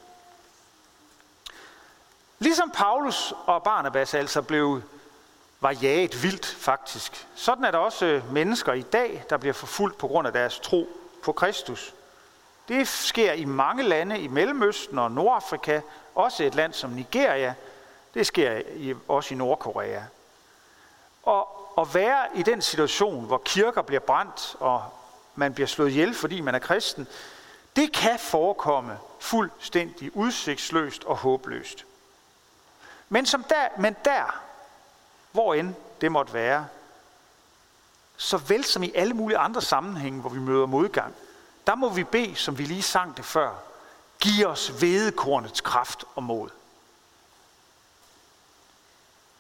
Ligesom 2.43 2.71
Paulus 2.71 3.35
og 3.47 3.63
Barnabas 3.63 4.15
altså 4.15 4.43
blev 4.43 4.83
var 5.61 5.71
jaget 5.71 6.23
vildt 6.23 6.47
faktisk. 6.47 7.27
Sådan 7.35 7.65
er 7.65 7.71
der 7.71 7.79
også 7.79 8.07
øh, 8.07 8.33
mennesker 8.33 8.73
i 8.73 8.83
dag, 8.83 9.25
der 9.31 9.37
bliver 9.37 9.53
forfulgt 9.53 9.99
på 9.99 10.09
grund 10.09 10.27
af 10.27 10.33
deres 10.33 10.59
tro 10.59 10.89
på 11.23 11.33
Kristus. 11.33 11.95
Det 12.69 12.89
sker 12.89 13.33
i 13.33 13.45
mange 13.45 13.83
lande 13.83 14.21
i 14.21 14.29
Mellemøsten 14.29 14.99
og 14.99 15.11
Nordafrika, 15.11 15.81
også 16.15 16.45
et 16.45 16.55
land 16.55 16.73
som 16.73 16.91
Nigeria. 16.91 17.55
Det 18.15 18.27
sker 18.27 18.63
i, 18.77 18.95
også 19.09 19.35
i 19.35 19.37
Nordkorea. 19.37 20.03
Og 21.23 21.49
at 21.79 21.95
være 21.95 22.27
i 22.35 22.43
den 22.43 22.63
situation, 22.63 23.25
hvor 23.25 23.43
kirker 23.45 23.83
bliver 23.83 24.01
brændt, 24.01 24.57
og 24.61 24.85
man 25.35 25.55
bliver 25.55 25.67
slået 25.67 25.91
ihjel, 25.91 26.15
fordi 26.15 26.41
man 26.41 26.55
er 26.55 26.59
kristen, 26.59 27.07
det 27.77 27.93
kan 27.93 28.19
forekomme 28.19 28.99
fuldstændig 29.19 30.17
udsigtsløst 30.17 31.05
og 31.05 31.17
håbløst. 31.17 31.87
Men, 33.13 33.27
som 33.27 33.45
der, 33.45 33.69
men 33.79 33.97
der, 34.05 34.41
hvor 35.33 35.55
end 35.55 35.75
det 36.01 36.13
måtte 36.13 36.33
være, 36.33 36.67
så 38.17 38.37
vel 38.37 38.65
som 38.65 38.83
i 38.83 38.93
alle 38.95 39.15
mulige 39.15 39.39
andre 39.39 39.63
sammenhænge, 39.63 40.21
hvor 40.21 40.31
vi 40.31 40.39
møder 40.39 40.67
modgang, 40.67 41.15
der 41.67 41.75
må 41.75 41.89
vi 41.89 42.05
bede, 42.05 42.37
som 42.37 42.59
vi 42.59 42.65
lige 42.65 42.83
sang 42.83 43.17
det 43.17 43.25
før, 43.25 43.55
giv 44.21 44.47
os 44.47 44.83
vedekornets 44.83 45.61
kraft 45.61 46.05
og 46.15 46.23
mod. 46.23 46.51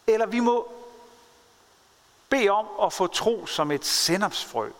Eller 0.06 0.26
vi 0.26 0.40
må 0.40 0.72
bede 2.28 2.48
om 2.48 2.66
at 2.82 2.92
få 2.92 3.06
tro 3.06 3.46
som 3.46 3.70
et 3.70 3.84
sennepsfrø. 3.84 4.70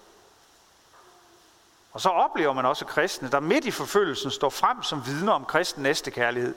Og 1.93 2.01
så 2.01 2.09
oplever 2.09 2.53
man 2.53 2.67
også 2.67 2.85
kristne, 2.85 3.31
der 3.31 3.41
midt 3.41 3.65
i 3.65 3.71
forfølgelsen 3.71 4.31
står 4.31 4.51
frem 4.51 4.83
som 4.83 5.07
vidner 5.07 5.33
om 5.33 5.45
kristen 5.45 5.83
næstekærlighed. 5.83 6.55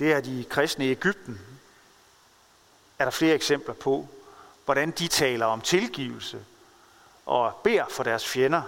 Det 0.00 0.12
er 0.12 0.20
de 0.20 0.44
kristne 0.50 0.86
i 0.86 0.90
Ægypten. 0.90 1.40
Er 2.98 3.04
der 3.04 3.10
flere 3.10 3.34
eksempler 3.34 3.74
på, 3.74 4.08
hvordan 4.64 4.90
de 4.90 5.08
taler 5.08 5.46
om 5.46 5.60
tilgivelse 5.60 6.44
og 7.26 7.54
beder 7.64 7.84
for 7.88 8.02
deres 8.02 8.28
fjender, 8.28 8.62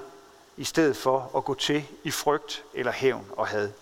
i 0.56 0.64
stedet 0.64 0.96
for 0.96 1.30
at 1.36 1.44
gå 1.44 1.54
til 1.54 1.88
i 2.04 2.10
frygt 2.10 2.64
eller 2.74 2.92
hævn 2.92 3.30
og 3.36 3.46
had. 3.46 3.72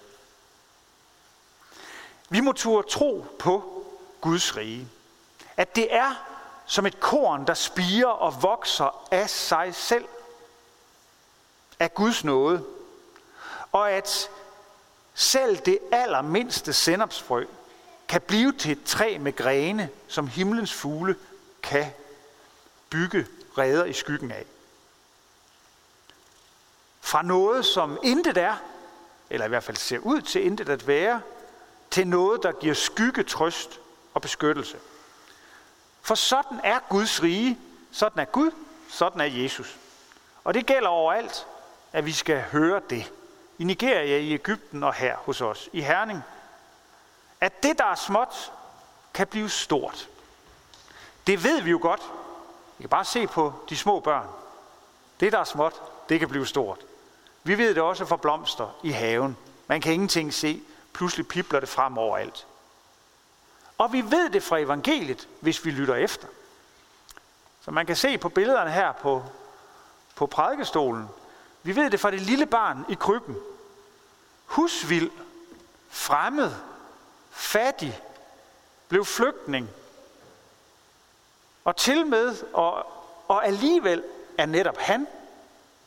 Vi 2.29 2.41
må 2.41 2.53
turde 2.53 2.89
tro 2.89 3.27
på 3.39 3.85
Guds 4.21 4.57
rige. 4.57 4.89
At 5.57 5.77
det 5.77 5.95
er 5.95 6.15
som 6.67 6.87
et 6.87 7.01
korn, 7.01 7.47
der 7.47 7.55
spiger 7.55 8.09
og 8.09 8.43
vokser 8.43 9.09
af 9.11 9.31
sig 9.31 9.75
selv. 9.75 10.09
Af 11.79 11.95
Guds 11.95 12.25
nåde. 12.25 12.65
Og 13.73 13.91
at 13.91 14.31
selv 15.21 15.57
det 15.57 15.79
allermindste 15.93 16.73
sennepsfrø 16.73 17.45
kan 18.09 18.21
blive 18.21 18.53
til 18.53 18.73
et 18.73 18.85
træ 18.85 19.19
med 19.21 19.37
grene, 19.37 19.89
som 20.09 20.27
himlens 20.27 20.73
fugle 20.73 21.17
kan 21.63 21.87
bygge 22.91 23.27
reder 23.59 23.85
i 23.85 23.93
skyggen 23.93 24.31
af. 24.31 24.45
Fra 27.01 27.23
noget, 27.23 27.67
som 27.67 27.99
intet 28.03 28.37
er, 28.37 28.57
eller 29.31 29.47
i 29.47 29.49
hvert 29.49 29.65
fald 29.65 29.77
ser 29.77 29.99
ud 29.99 30.21
til 30.21 30.47
intet 30.47 30.69
at 30.69 30.87
være, 30.87 31.21
til 31.91 32.07
noget, 32.07 32.43
der 32.43 32.53
giver 32.53 32.75
skygge, 32.75 33.23
trøst 33.23 33.81
og 34.15 34.23
beskyttelse. 34.23 34.79
For 36.03 36.15
sådan 36.15 36.61
er 36.65 36.79
Guds 36.89 37.23
rige, 37.23 37.59
sådan 37.91 38.21
er 38.21 38.25
Gud, 38.25 38.51
sådan 38.89 39.21
er 39.21 39.25
Jesus. 39.43 39.77
Og 40.45 40.55
det 40.55 40.67
gælder 40.67 40.89
overalt, 40.89 41.47
at 41.93 42.07
vi 42.07 42.13
skal 42.13 42.43
høre 42.43 42.81
det. 42.91 43.13
I 43.61 43.65
Nigeria, 43.65 44.19
i 44.19 44.33
Ægypten 44.33 44.83
og 44.83 44.95
her 44.95 45.17
hos 45.17 45.41
os, 45.41 45.69
i 45.73 45.81
Herning. 45.81 46.23
At 47.41 47.63
det, 47.63 47.79
der 47.79 47.85
er 47.85 47.95
småt, 47.95 48.53
kan 49.15 49.27
blive 49.27 49.49
stort. 49.49 50.09
Det 51.27 51.45
ved 51.45 51.63
vi 51.63 51.71
jo 51.71 51.79
godt. 51.83 52.01
Vi 52.79 52.83
kan 52.83 52.89
bare 52.89 53.05
se 53.05 53.27
på 53.27 53.53
de 53.71 53.77
små 53.77 54.01
børn. 54.01 54.29
Det, 55.21 55.33
der 55.33 55.39
er 55.39 55.45
småt, 55.45 55.83
det 56.09 56.19
kan 56.19 56.29
blive 56.29 56.47
stort. 56.47 56.79
Vi 57.43 57.59
ved 57.59 57.75
det 57.75 57.83
også 57.83 58.05
for 58.05 58.17
blomster 58.17 58.79
i 58.83 58.91
haven. 58.91 59.37
Man 59.67 59.81
kan 59.81 59.93
ingenting 59.93 60.35
se. 60.35 60.63
Pludselig 60.93 61.29
pipler 61.29 61.61
det 61.61 61.69
frem 61.69 61.99
overalt. 61.99 62.47
Og 63.79 63.93
vi 63.93 64.03
ved 64.03 64.31
det 64.31 64.43
fra 64.43 64.59
evangeliet, 64.59 65.29
hvis 65.41 65.65
vi 65.65 65.71
lytter 65.71 65.95
efter. 65.95 66.29
Så 67.61 67.71
man 67.71 67.87
kan 67.87 67.97
se 67.97 68.19
på 68.19 68.29
billederne 68.29 68.71
her 68.71 68.93
på, 68.93 69.25
på 70.15 70.27
prædikestolen. 70.27 71.09
Vi 71.63 71.77
ved 71.77 71.91
det 71.91 72.01
fra 72.01 72.11
det 72.11 72.21
lille 72.21 72.47
barn 72.47 72.85
i 72.89 72.95
krybben. 72.95 73.37
Husvild, 74.47 75.11
fremmed, 75.89 76.53
fattig, 77.31 78.03
blev 78.89 79.05
flygtning. 79.05 79.71
Og 81.65 81.77
til 81.77 82.07
med, 82.07 82.37
og, 82.53 82.87
og 83.29 83.47
alligevel 83.47 84.05
er 84.39 84.47
netop 84.47 84.77
han, 84.77 85.07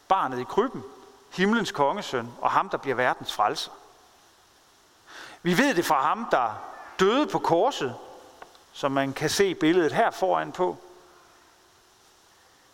barnet 0.08 0.40
i 0.40 0.44
krybben, 0.44 0.84
himlens 1.30 1.72
kongesøn, 1.72 2.32
og 2.42 2.52
ham, 2.52 2.70
der 2.70 2.78
bliver 2.78 2.96
verdens 2.96 3.34
frelser. 3.34 3.72
Vi 5.42 5.58
ved 5.58 5.76
det 5.76 5.86
fra 5.86 6.02
ham, 6.02 6.28
der 6.32 6.54
døde 7.00 7.28
på 7.28 7.40
korset, 7.40 7.96
som 8.74 8.92
man 8.92 9.14
kan 9.14 9.30
se 9.30 9.56
billedet 9.56 9.94
her 9.94 10.12
foran 10.12 10.52
på. 10.52 10.78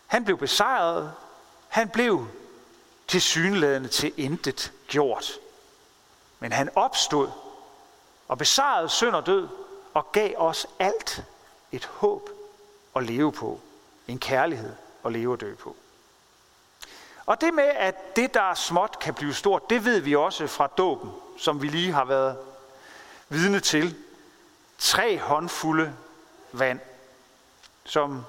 Han 0.07 0.25
blev 0.25 0.37
besejret. 0.37 1.13
Han 1.67 1.89
blev 1.89 2.27
til 3.09 3.21
synlædende 3.21 3.89
til 3.89 4.13
intet 4.17 4.71
gjort. 4.87 5.31
Men 6.39 6.51
han 6.51 6.69
opstod 6.75 7.29
og 8.27 8.37
besejrede 8.37 8.89
synd 8.89 9.15
og 9.15 9.25
død 9.25 9.47
og 9.93 10.11
gav 10.11 10.33
os 10.37 10.67
alt 10.79 11.23
et 11.71 11.85
håb 11.85 12.29
at 12.95 13.03
leve 13.03 13.31
på. 13.31 13.59
En 14.07 14.19
kærlighed 14.19 14.75
at 15.05 15.11
leve 15.11 15.31
og 15.31 15.41
dø 15.41 15.55
på. 15.55 15.75
Og 17.25 17.41
det 17.41 17.53
med, 17.53 17.63
at 17.63 18.15
det, 18.15 18.33
der 18.33 18.41
er 18.41 18.53
småt, 18.53 18.99
kan 19.01 19.13
blive 19.13 19.33
stort, 19.33 19.69
det 19.69 19.85
ved 19.85 19.99
vi 19.99 20.15
også 20.15 20.47
fra 20.47 20.67
dåben, 20.67 21.11
som 21.37 21.61
vi 21.61 21.67
lige 21.67 21.91
har 21.91 22.05
været 22.05 22.37
vidne 23.29 23.59
til. 23.59 23.95
Tre 24.77 25.19
håndfulde 25.19 25.93
vand, 26.51 26.79
som 27.83 28.25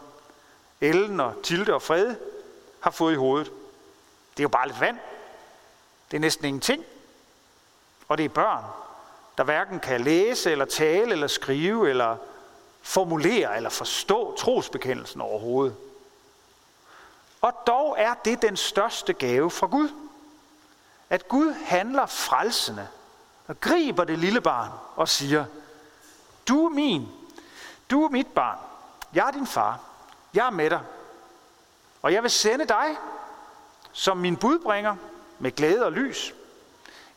Ellen 0.80 1.20
og 1.20 1.34
Tilde 1.42 1.74
og 1.74 1.82
Fred 1.82 2.14
har 2.80 2.90
fået 2.90 3.12
i 3.12 3.16
hovedet. 3.16 3.52
Det 4.40 4.44
er 4.44 4.48
jo 4.48 4.48
bare 4.48 4.66
lidt 4.66 4.80
vand. 4.80 4.98
Det 6.10 6.16
er 6.16 6.20
næsten 6.20 6.44
ingenting. 6.44 6.84
Og 8.08 8.18
det 8.18 8.24
er 8.24 8.28
børn, 8.28 8.64
der 9.38 9.44
hverken 9.44 9.80
kan 9.80 10.00
læse 10.00 10.50
eller 10.50 10.64
tale 10.64 11.12
eller 11.12 11.26
skrive 11.26 11.90
eller 11.90 12.16
formulere 12.82 13.56
eller 13.56 13.70
forstå 13.70 14.36
trosbekendelsen 14.36 15.20
overhovedet. 15.20 15.76
Og 17.40 17.52
dog 17.66 17.96
er 17.98 18.14
det 18.14 18.42
den 18.42 18.56
største 18.56 19.12
gave 19.12 19.50
fra 19.50 19.66
Gud. 19.66 19.88
At 21.10 21.28
Gud 21.28 21.52
handler 21.52 22.06
frelsende 22.06 22.88
og 23.46 23.60
griber 23.60 24.04
det 24.04 24.18
lille 24.18 24.40
barn 24.40 24.70
og 24.96 25.08
siger, 25.08 25.44
du 26.48 26.66
er 26.66 26.70
min, 26.70 27.08
du 27.90 28.04
er 28.04 28.08
mit 28.08 28.26
barn, 28.26 28.58
jeg 29.14 29.26
er 29.26 29.30
din 29.30 29.46
far, 29.46 29.80
jeg 30.34 30.46
er 30.46 30.50
med 30.50 30.70
dig, 30.70 30.80
og 32.02 32.12
jeg 32.12 32.22
vil 32.22 32.30
sende 32.30 32.64
dig 32.64 32.96
som 33.92 34.16
min 34.16 34.36
budbringer 34.36 34.96
med 35.38 35.52
glæde 35.52 35.84
og 35.84 35.92
lys. 35.92 36.34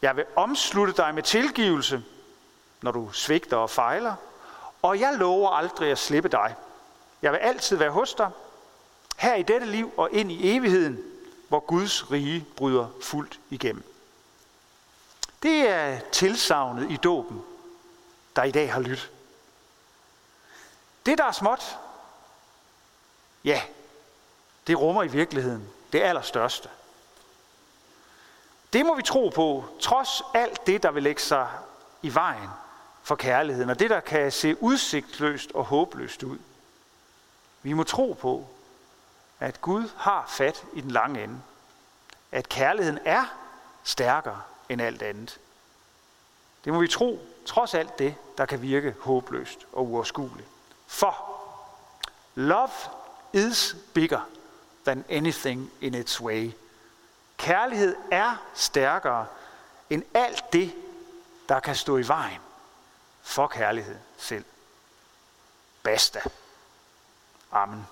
Jeg 0.02 0.16
vil 0.16 0.26
omslutte 0.36 0.94
dig 0.94 1.16
med 1.16 1.24
tilgivelse, 1.24 2.04
når 2.82 2.92
du 2.92 3.12
svigter 3.12 3.58
og 3.58 3.70
fejler, 3.70 4.16
og 4.82 5.00
jeg 5.00 5.14
lover 5.18 5.50
aldrig 5.50 5.92
at 5.92 6.00
slippe 6.00 6.30
dig. 6.30 6.56
Jeg 7.22 7.32
vil 7.32 7.38
altid 7.38 7.78
være 7.78 7.92
hos 7.92 8.14
dig, 8.14 8.32
her 9.18 9.36
i 9.36 9.44
dette 9.44 9.68
liv 9.68 9.94
og 9.98 10.10
ind 10.12 10.32
i 10.32 10.56
evigheden, 10.56 11.04
hvor 11.48 11.60
Guds 11.60 12.12
rige 12.12 12.46
bryder 12.56 12.88
fuldt 13.02 13.40
igennem. 13.50 13.84
Det 15.44 15.70
er 15.70 16.00
tilsavnet 16.12 16.92
i 16.92 16.96
dåben, 16.96 17.42
der 18.36 18.44
i 18.44 18.52
dag 18.52 18.74
har 18.74 18.80
lyttet. 18.80 19.12
Det, 21.06 21.18
der 21.18 21.24
er 21.24 21.32
småt, 21.32 21.78
ja, 23.44 23.62
det 24.68 24.80
rummer 24.80 25.04
i 25.04 25.08
virkeligheden 25.08 25.70
det 25.94 26.02
allerstørste. 26.02 26.70
Det 28.74 28.86
må 28.86 28.96
vi 28.96 29.02
tro 29.02 29.30
på, 29.36 29.66
trods 29.80 30.22
alt 30.34 30.68
det, 30.68 30.84
der 30.84 30.92
vil 30.92 31.04
lægge 31.04 31.22
sig 31.22 31.48
i 32.02 32.14
vejen 32.14 32.50
for 33.04 33.16
kærligheden, 33.16 33.70
og 33.70 33.80
det, 33.80 33.90
der 33.90 34.00
kan 34.00 34.32
se 34.32 34.64
udsigtløst 34.64 35.52
og 35.52 35.66
håbløst 35.66 36.24
ud. 36.24 36.38
Vi 37.62 37.74
må 37.74 37.84
tro 37.84 38.18
på, 38.22 38.48
at 39.40 39.62
Gud 39.62 39.90
har 39.98 40.26
fat 40.28 40.66
i 40.74 40.82
den 40.82 40.92
lange 40.92 41.24
ende. 41.24 41.42
At 42.32 42.50
kærligheden 42.50 43.00
er 43.06 43.26
stærkere 43.84 44.42
end 44.70 44.82
alt 44.82 45.02
andet. 45.02 45.40
Det 46.66 46.74
må 46.74 46.80
vi 46.80 46.88
tro, 46.88 47.20
trods 47.46 47.74
alt 47.74 48.00
det, 48.00 48.16
der 48.38 48.46
kan 48.46 48.62
virke 48.62 48.96
håbløst 49.00 49.60
og 49.74 49.86
uoverskueligt. 49.86 50.48
For 50.88 51.42
love 52.36 52.70
is 53.34 53.76
bigger 53.94 54.22
than 54.86 55.06
anything 55.10 55.72
in 55.82 55.94
its 55.94 56.22
way. 56.22 56.52
Kærlighed 57.38 57.96
er 58.12 58.36
stærkere 58.54 59.26
end 59.90 60.04
alt 60.14 60.54
det, 60.54 60.74
der 61.50 61.60
kan 61.60 61.76
stå 61.76 61.98
i 61.98 62.08
vejen 62.08 62.40
for 63.22 63.48
kærlighed 63.48 63.96
selv. 64.18 64.46
Basta. 65.84 66.22
Amen. 67.52 67.88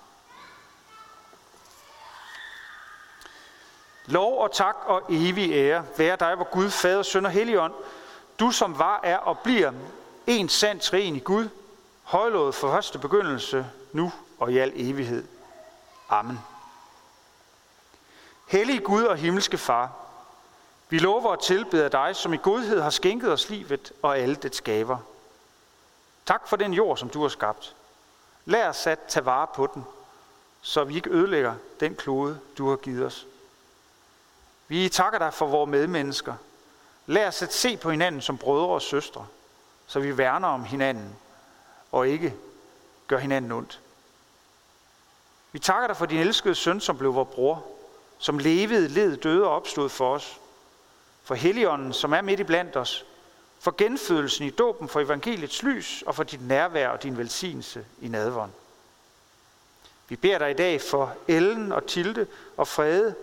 Lov 4.06 4.40
og 4.40 4.54
tak 4.54 4.76
og 4.86 5.04
evig 5.10 5.52
ære 5.52 5.86
være 5.98 6.16
dig, 6.16 6.36
hvor 6.36 6.52
Gud, 6.52 6.70
Fader, 6.70 7.04
Søn 7.04 7.26
og 7.26 7.32
Helligånd, 7.32 7.74
du 8.40 8.52
som 8.52 8.80
var, 8.80 9.00
er 9.04 9.18
og 9.18 9.40
bliver 9.40 9.72
en 10.28 10.50
sand 10.50 10.80
træen 10.80 11.16
i 11.16 11.20
Gud, 11.20 11.50
højlået 12.04 12.56
for 12.56 12.72
første 12.72 13.00
begyndelse, 13.00 13.66
nu 13.92 14.12
og 14.40 14.52
i 14.52 14.58
al 14.58 14.72
evighed. 14.76 15.28
Amen. 16.10 16.40
Hellig 18.52 18.84
Gud 18.84 19.04
og 19.04 19.18
himmelske 19.18 19.58
Far, 19.58 19.92
vi 20.90 21.00
lover 21.00 21.30
og 21.30 21.44
tilbeder 21.44 21.90
dig, 21.90 22.16
som 22.16 22.34
i 22.34 22.38
godhed 22.38 22.82
har 22.82 22.90
skænket 22.90 23.32
os 23.32 23.50
livet 23.50 23.92
og 24.02 24.18
alle 24.18 24.36
dets 24.36 24.62
gaver. 24.62 24.98
Tak 26.26 26.48
for 26.48 26.56
den 26.56 26.74
jord, 26.74 26.98
som 26.98 27.10
du 27.10 27.22
har 27.22 27.30
skabt. 27.30 27.76
Lær 28.46 28.70
os 28.70 28.88
at 28.88 29.00
tage 29.08 29.26
vare 29.26 29.48
på 29.56 29.70
den, 29.74 29.86
så 30.62 30.84
vi 30.84 30.96
ikke 30.96 31.10
ødelægger 31.10 31.56
den 31.80 31.96
klode, 31.96 32.40
du 32.58 32.70
har 32.70 32.76
givet 32.76 33.06
os. 33.06 33.28
Vi 34.68 34.90
takker 34.90 35.20
dig 35.20 35.34
for 35.34 35.46
vores 35.46 35.70
medmennesker. 35.70 36.36
Lær 37.06 37.28
os 37.28 37.42
at 37.42 37.54
se 37.54 37.78
på 37.78 37.92
hinanden 37.92 38.22
som 38.22 38.38
brødre 38.38 38.74
og 38.74 38.82
søstre, 38.82 39.28
så 39.88 40.00
vi 40.00 40.18
værner 40.18 40.48
om 40.48 40.64
hinanden 40.64 41.16
og 41.92 42.08
ikke 42.08 42.34
gør 43.08 43.18
hinanden 43.18 43.52
ondt. 43.52 43.80
Vi 45.52 45.60
takker 45.60 45.88
dig 45.88 45.98
for 45.98 46.06
din 46.06 46.20
elskede 46.20 46.56
søn, 46.56 46.82
som 46.82 46.98
blev 46.98 47.16
vores 47.16 47.30
bror, 47.34 47.66
som 48.22 48.40
levede, 48.40 48.88
led, 48.88 49.18
døde 49.18 49.44
og 49.44 49.56
opstod 49.56 49.90
for 49.90 50.16
os. 50.16 50.40
For 51.24 51.36
Helligånden, 51.36 51.94
som 51.94 52.14
er 52.14 52.22
midt 52.22 52.40
i 52.40 52.44
blandt 52.44 52.76
os. 52.76 53.06
For 53.60 53.74
genfødelsen 53.78 54.46
i 54.46 54.50
dåben, 54.50 54.90
for 54.90 55.00
evangeliets 55.00 55.64
lys 55.64 56.04
og 56.06 56.16
for 56.16 56.24
dit 56.24 56.48
nærvær 56.48 56.90
og 56.90 57.04
din 57.04 57.18
velsignelse 57.18 57.86
i 58.02 58.08
nadvånd. 58.08 58.52
Vi 60.08 60.16
beder 60.16 60.38
dig 60.38 60.52
i 60.52 60.54
dag 60.54 60.82
for 60.82 61.16
Ellen 61.28 61.72
og 61.72 61.86
Tilde 61.86 62.28
og 62.58 62.68
Frede. 62.68 63.16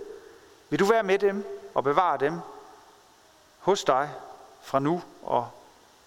Vil 0.71 0.79
du 0.79 0.85
være 0.85 1.03
med 1.03 1.19
dem 1.19 1.45
og 1.75 1.85
bevare 1.85 2.19
dem 2.19 2.41
hos 3.59 3.85
dig 3.85 4.11
fra 4.63 4.79
nu 4.79 5.03
og 5.23 5.49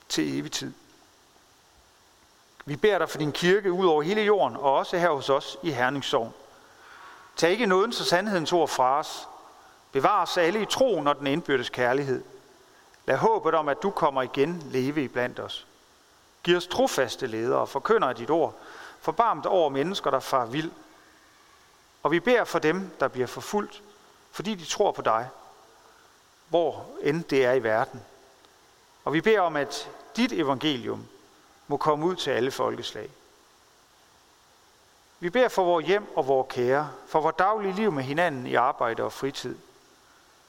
til 0.10 0.40
evig 0.40 0.52
tid. 0.52 0.74
Vi 2.66 2.76
beder 2.76 2.98
dig 2.98 3.10
for 3.10 3.18
din 3.18 3.32
kirke 3.32 3.72
ud 3.72 3.86
over 3.86 4.02
hele 4.02 4.22
jorden, 4.22 4.58
og 4.58 4.74
også 4.74 4.98
her 4.98 5.12
hos 5.12 5.30
os 5.30 5.58
i 5.64 5.72
Herningssovn. 5.72 6.34
Tag 7.42 7.52
ikke 7.52 7.66
nådens 7.66 8.00
og 8.00 8.06
sandhedens 8.06 8.54
ord 8.54 8.68
fra 8.68 9.00
os. 9.00 9.28
Bevar 9.92 10.22
os 10.22 10.38
alle 10.38 10.62
i 10.62 10.66
troen 10.66 11.08
og 11.08 11.20
den 11.20 11.28
indbyrdes 11.28 11.70
kærlighed. 11.70 12.24
Lad 13.06 13.18
håbet 13.18 13.54
om, 13.54 13.70
at 13.70 13.84
du 13.84 13.92
kommer 13.92 14.22
igen 14.22 14.64
leve 14.72 15.04
i 15.04 15.08
blandt 15.08 15.40
os. 15.40 15.68
Giv 16.44 16.58
os 16.58 16.68
trofaste 16.68 17.28
ledere 17.28 17.60
og 17.60 17.70
forkynder 17.70 18.08
af 18.08 18.16
dit 18.16 18.30
ord. 18.30 18.56
Forbarmt 19.00 19.46
over 19.46 19.70
mennesker, 19.70 20.12
der 20.12 20.20
far 20.20 20.46
vild. 20.46 20.72
Og 22.04 22.12
vi 22.12 22.20
beder 22.20 22.44
for 22.44 22.60
dem, 22.60 22.92
der 23.00 23.08
bliver 23.08 23.28
forfulgt, 23.28 23.82
fordi 24.32 24.56
de 24.56 24.66
tror 24.66 24.92
på 24.92 25.02
dig, 25.02 25.30
hvor 26.50 26.86
end 27.02 27.24
det 27.24 27.46
er 27.46 27.54
i 27.54 27.64
verden. 27.64 28.02
Og 29.06 29.14
vi 29.14 29.22
beder 29.22 29.42
om, 29.42 29.56
at 29.56 29.90
dit 30.16 30.32
evangelium 30.32 31.08
må 31.68 31.78
komme 31.78 32.06
ud 32.06 32.16
til 32.16 32.32
alle 32.32 32.52
folkeslag. 32.52 33.10
Vi 35.22 35.30
beder 35.30 35.48
for 35.48 35.64
vores 35.64 35.86
hjem 35.86 36.18
og 36.18 36.28
vores 36.28 36.48
kære, 36.50 36.92
for 37.08 37.22
vores 37.22 37.36
daglige 37.40 37.74
liv 37.74 37.92
med 37.92 38.04
hinanden 38.04 38.48
i 38.48 38.56
arbejde 38.56 39.04
og 39.04 39.14
fritid. 39.14 39.58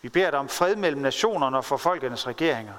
Vi 0.02 0.08
beder 0.08 0.30
dig 0.30 0.38
om 0.38 0.48
fred 0.48 0.76
mellem 0.76 1.02
nationerne 1.02 1.56
og 1.56 1.64
for 1.64 1.76
folkenes 1.76 2.26
regeringer. 2.26 2.74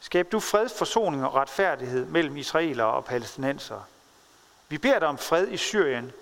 Skab 0.00 0.32
du 0.32 0.40
fred, 0.40 0.68
forsoning 0.68 1.24
og 1.24 1.34
retfærdighed 1.34 2.06
mellem 2.06 2.36
israelere 2.36 2.86
og 2.86 3.04
palæstinensere. 3.04 3.84
Vi 4.68 4.78
beder 4.78 4.98
dig 4.98 5.08
om 5.08 5.18
fred 5.18 5.48
i 5.48 5.56
Syrien, 5.56 6.12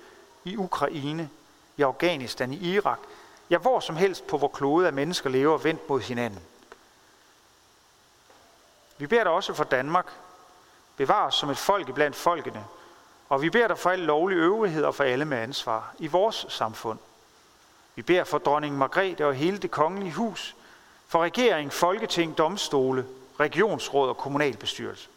i 0.44 0.56
Ukraine, 0.56 1.30
i 1.76 1.82
Afghanistan, 1.82 2.52
i 2.52 2.56
Irak, 2.56 2.98
ja 3.50 3.58
hvor 3.58 3.80
som 3.80 3.96
helst 3.96 4.26
på 4.26 4.38
hvor 4.38 4.48
klode 4.48 4.86
af 4.86 4.92
mennesker 4.92 5.30
lever 5.30 5.58
vendt 5.58 5.88
mod 5.88 6.00
hinanden. 6.00 6.40
Vi 8.98 9.06
beder 9.06 9.24
dig 9.24 9.32
også 9.32 9.54
for 9.54 9.64
Danmark. 9.64 10.06
Bevar 10.96 11.26
os 11.26 11.34
som 11.34 11.50
et 11.50 11.58
folk 11.58 11.94
blandt 11.94 12.16
folkene, 12.16 12.64
og 13.28 13.42
vi 13.42 13.50
beder 13.50 13.68
dig 13.68 13.78
for 13.78 13.90
alle 13.90 14.04
lovlig 14.04 14.36
øvrigheder 14.36 14.86
og 14.86 14.94
for 14.94 15.04
alle 15.04 15.24
med 15.24 15.38
ansvar 15.38 15.94
i 15.98 16.06
vores 16.06 16.46
samfund. 16.48 16.98
Vi 17.94 18.02
beder 18.02 18.24
for 18.24 18.38
dronning 18.38 18.78
Margrethe 18.78 19.26
og 19.26 19.34
hele 19.34 19.58
det 19.58 19.70
kongelige 19.70 20.12
hus, 20.12 20.56
for 21.08 21.22
regering, 21.22 21.72
folketing, 21.72 22.38
domstole, 22.38 23.06
regionsråd 23.40 24.08
og 24.08 24.16
kommunalbestyrelse. 24.16 25.08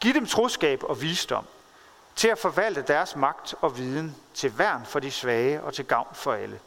Giv 0.00 0.14
dem 0.14 0.26
troskab 0.26 0.82
og 0.84 1.02
visdom 1.02 1.44
til 2.16 2.28
at 2.28 2.38
forvalte 2.38 2.82
deres 2.82 3.16
magt 3.16 3.54
og 3.60 3.78
viden 3.78 4.16
til 4.34 4.58
værn 4.58 4.86
for 4.86 5.00
de 5.00 5.10
svage 5.10 5.62
og 5.62 5.74
til 5.74 5.84
gavn 5.84 6.14
for 6.14 6.32
alle. 6.32 6.60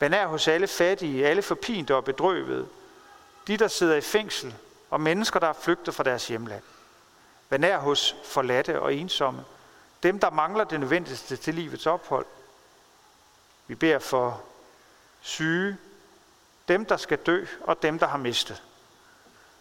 Vær 0.00 0.08
nær 0.08 0.26
hos 0.26 0.48
alle 0.48 0.66
fattige, 0.66 1.26
alle 1.26 1.42
forpinte 1.42 1.94
og 1.94 2.04
bedrøvede, 2.04 2.68
de 3.46 3.56
der 3.56 3.68
sidder 3.68 3.96
i 3.96 4.00
fængsel 4.00 4.54
og 4.90 5.00
mennesker, 5.00 5.40
der 5.40 5.46
er 5.46 5.52
flygtet 5.52 5.94
fra 5.94 6.04
deres 6.04 6.28
hjemland. 6.28 6.62
Vær 7.50 7.56
nær 7.56 7.78
hos 7.78 8.16
forladte 8.24 8.80
og 8.80 8.94
ensomme, 8.94 9.44
dem 10.02 10.20
der 10.20 10.30
mangler 10.30 10.64
det 10.64 10.80
nødvendigste 10.80 11.36
til 11.36 11.54
livets 11.54 11.86
ophold. 11.86 12.26
Vi 13.66 13.74
beder 13.74 13.98
for 13.98 14.42
syge, 15.20 15.76
dem 16.68 16.84
der 16.84 16.96
skal 16.96 17.18
dø 17.18 17.46
og 17.60 17.82
dem 17.82 17.98
der 17.98 18.06
har 18.06 18.18
mistet. 18.18 18.62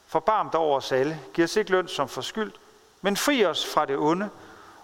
Forbarm 0.08 0.50
dig 0.50 0.60
over 0.60 0.78
os 0.78 0.92
alle, 0.92 1.22
giv 1.34 1.44
os 1.44 1.56
ikke 1.56 1.72
løn 1.72 1.88
som 1.88 2.10
forskyldt, 2.10 2.56
men 3.02 3.18
fri 3.18 3.46
os 3.46 3.66
fra 3.66 3.86
det 3.86 3.98
onde, 3.98 4.30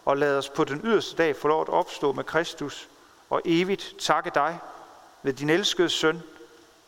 og 0.05 0.17
lad 0.17 0.37
os 0.37 0.49
på 0.49 0.63
den 0.63 0.81
yderste 0.83 1.17
dag 1.17 1.35
få 1.35 1.47
lov 1.47 1.61
at 1.61 1.69
opstå 1.69 2.11
med 2.11 2.23
Kristus, 2.23 2.89
og 3.29 3.41
evigt 3.45 3.95
takke 3.99 4.31
dig 4.35 4.59
ved 5.21 5.33
din 5.33 5.49
elskede 5.49 5.89
søn, 5.89 6.23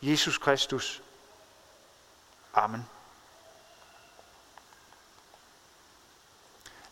Jesus 0.02 0.38
Kristus. 0.38 1.02
Amen. 2.54 2.88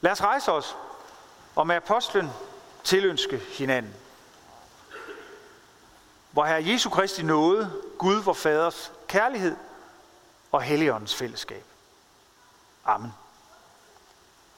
Lad 0.02 0.12
os 0.12 0.22
rejse 0.22 0.52
os 0.52 0.76
og 1.54 1.66
med 1.66 1.76
apostlen 1.76 2.30
tilønske 2.84 3.38
hinanden. 3.38 3.94
Hvor 6.30 6.44
Herre 6.44 6.64
Jesu 6.66 6.90
Kristi 6.90 7.22
nåde, 7.22 7.82
Gud 7.98 8.22
vor 8.22 8.32
Faders 8.32 8.92
kærlighed 9.08 9.56
og 10.52 10.62
Helligåndens 10.62 11.14
fællesskab. 11.14 11.64
Amen. 12.84 13.12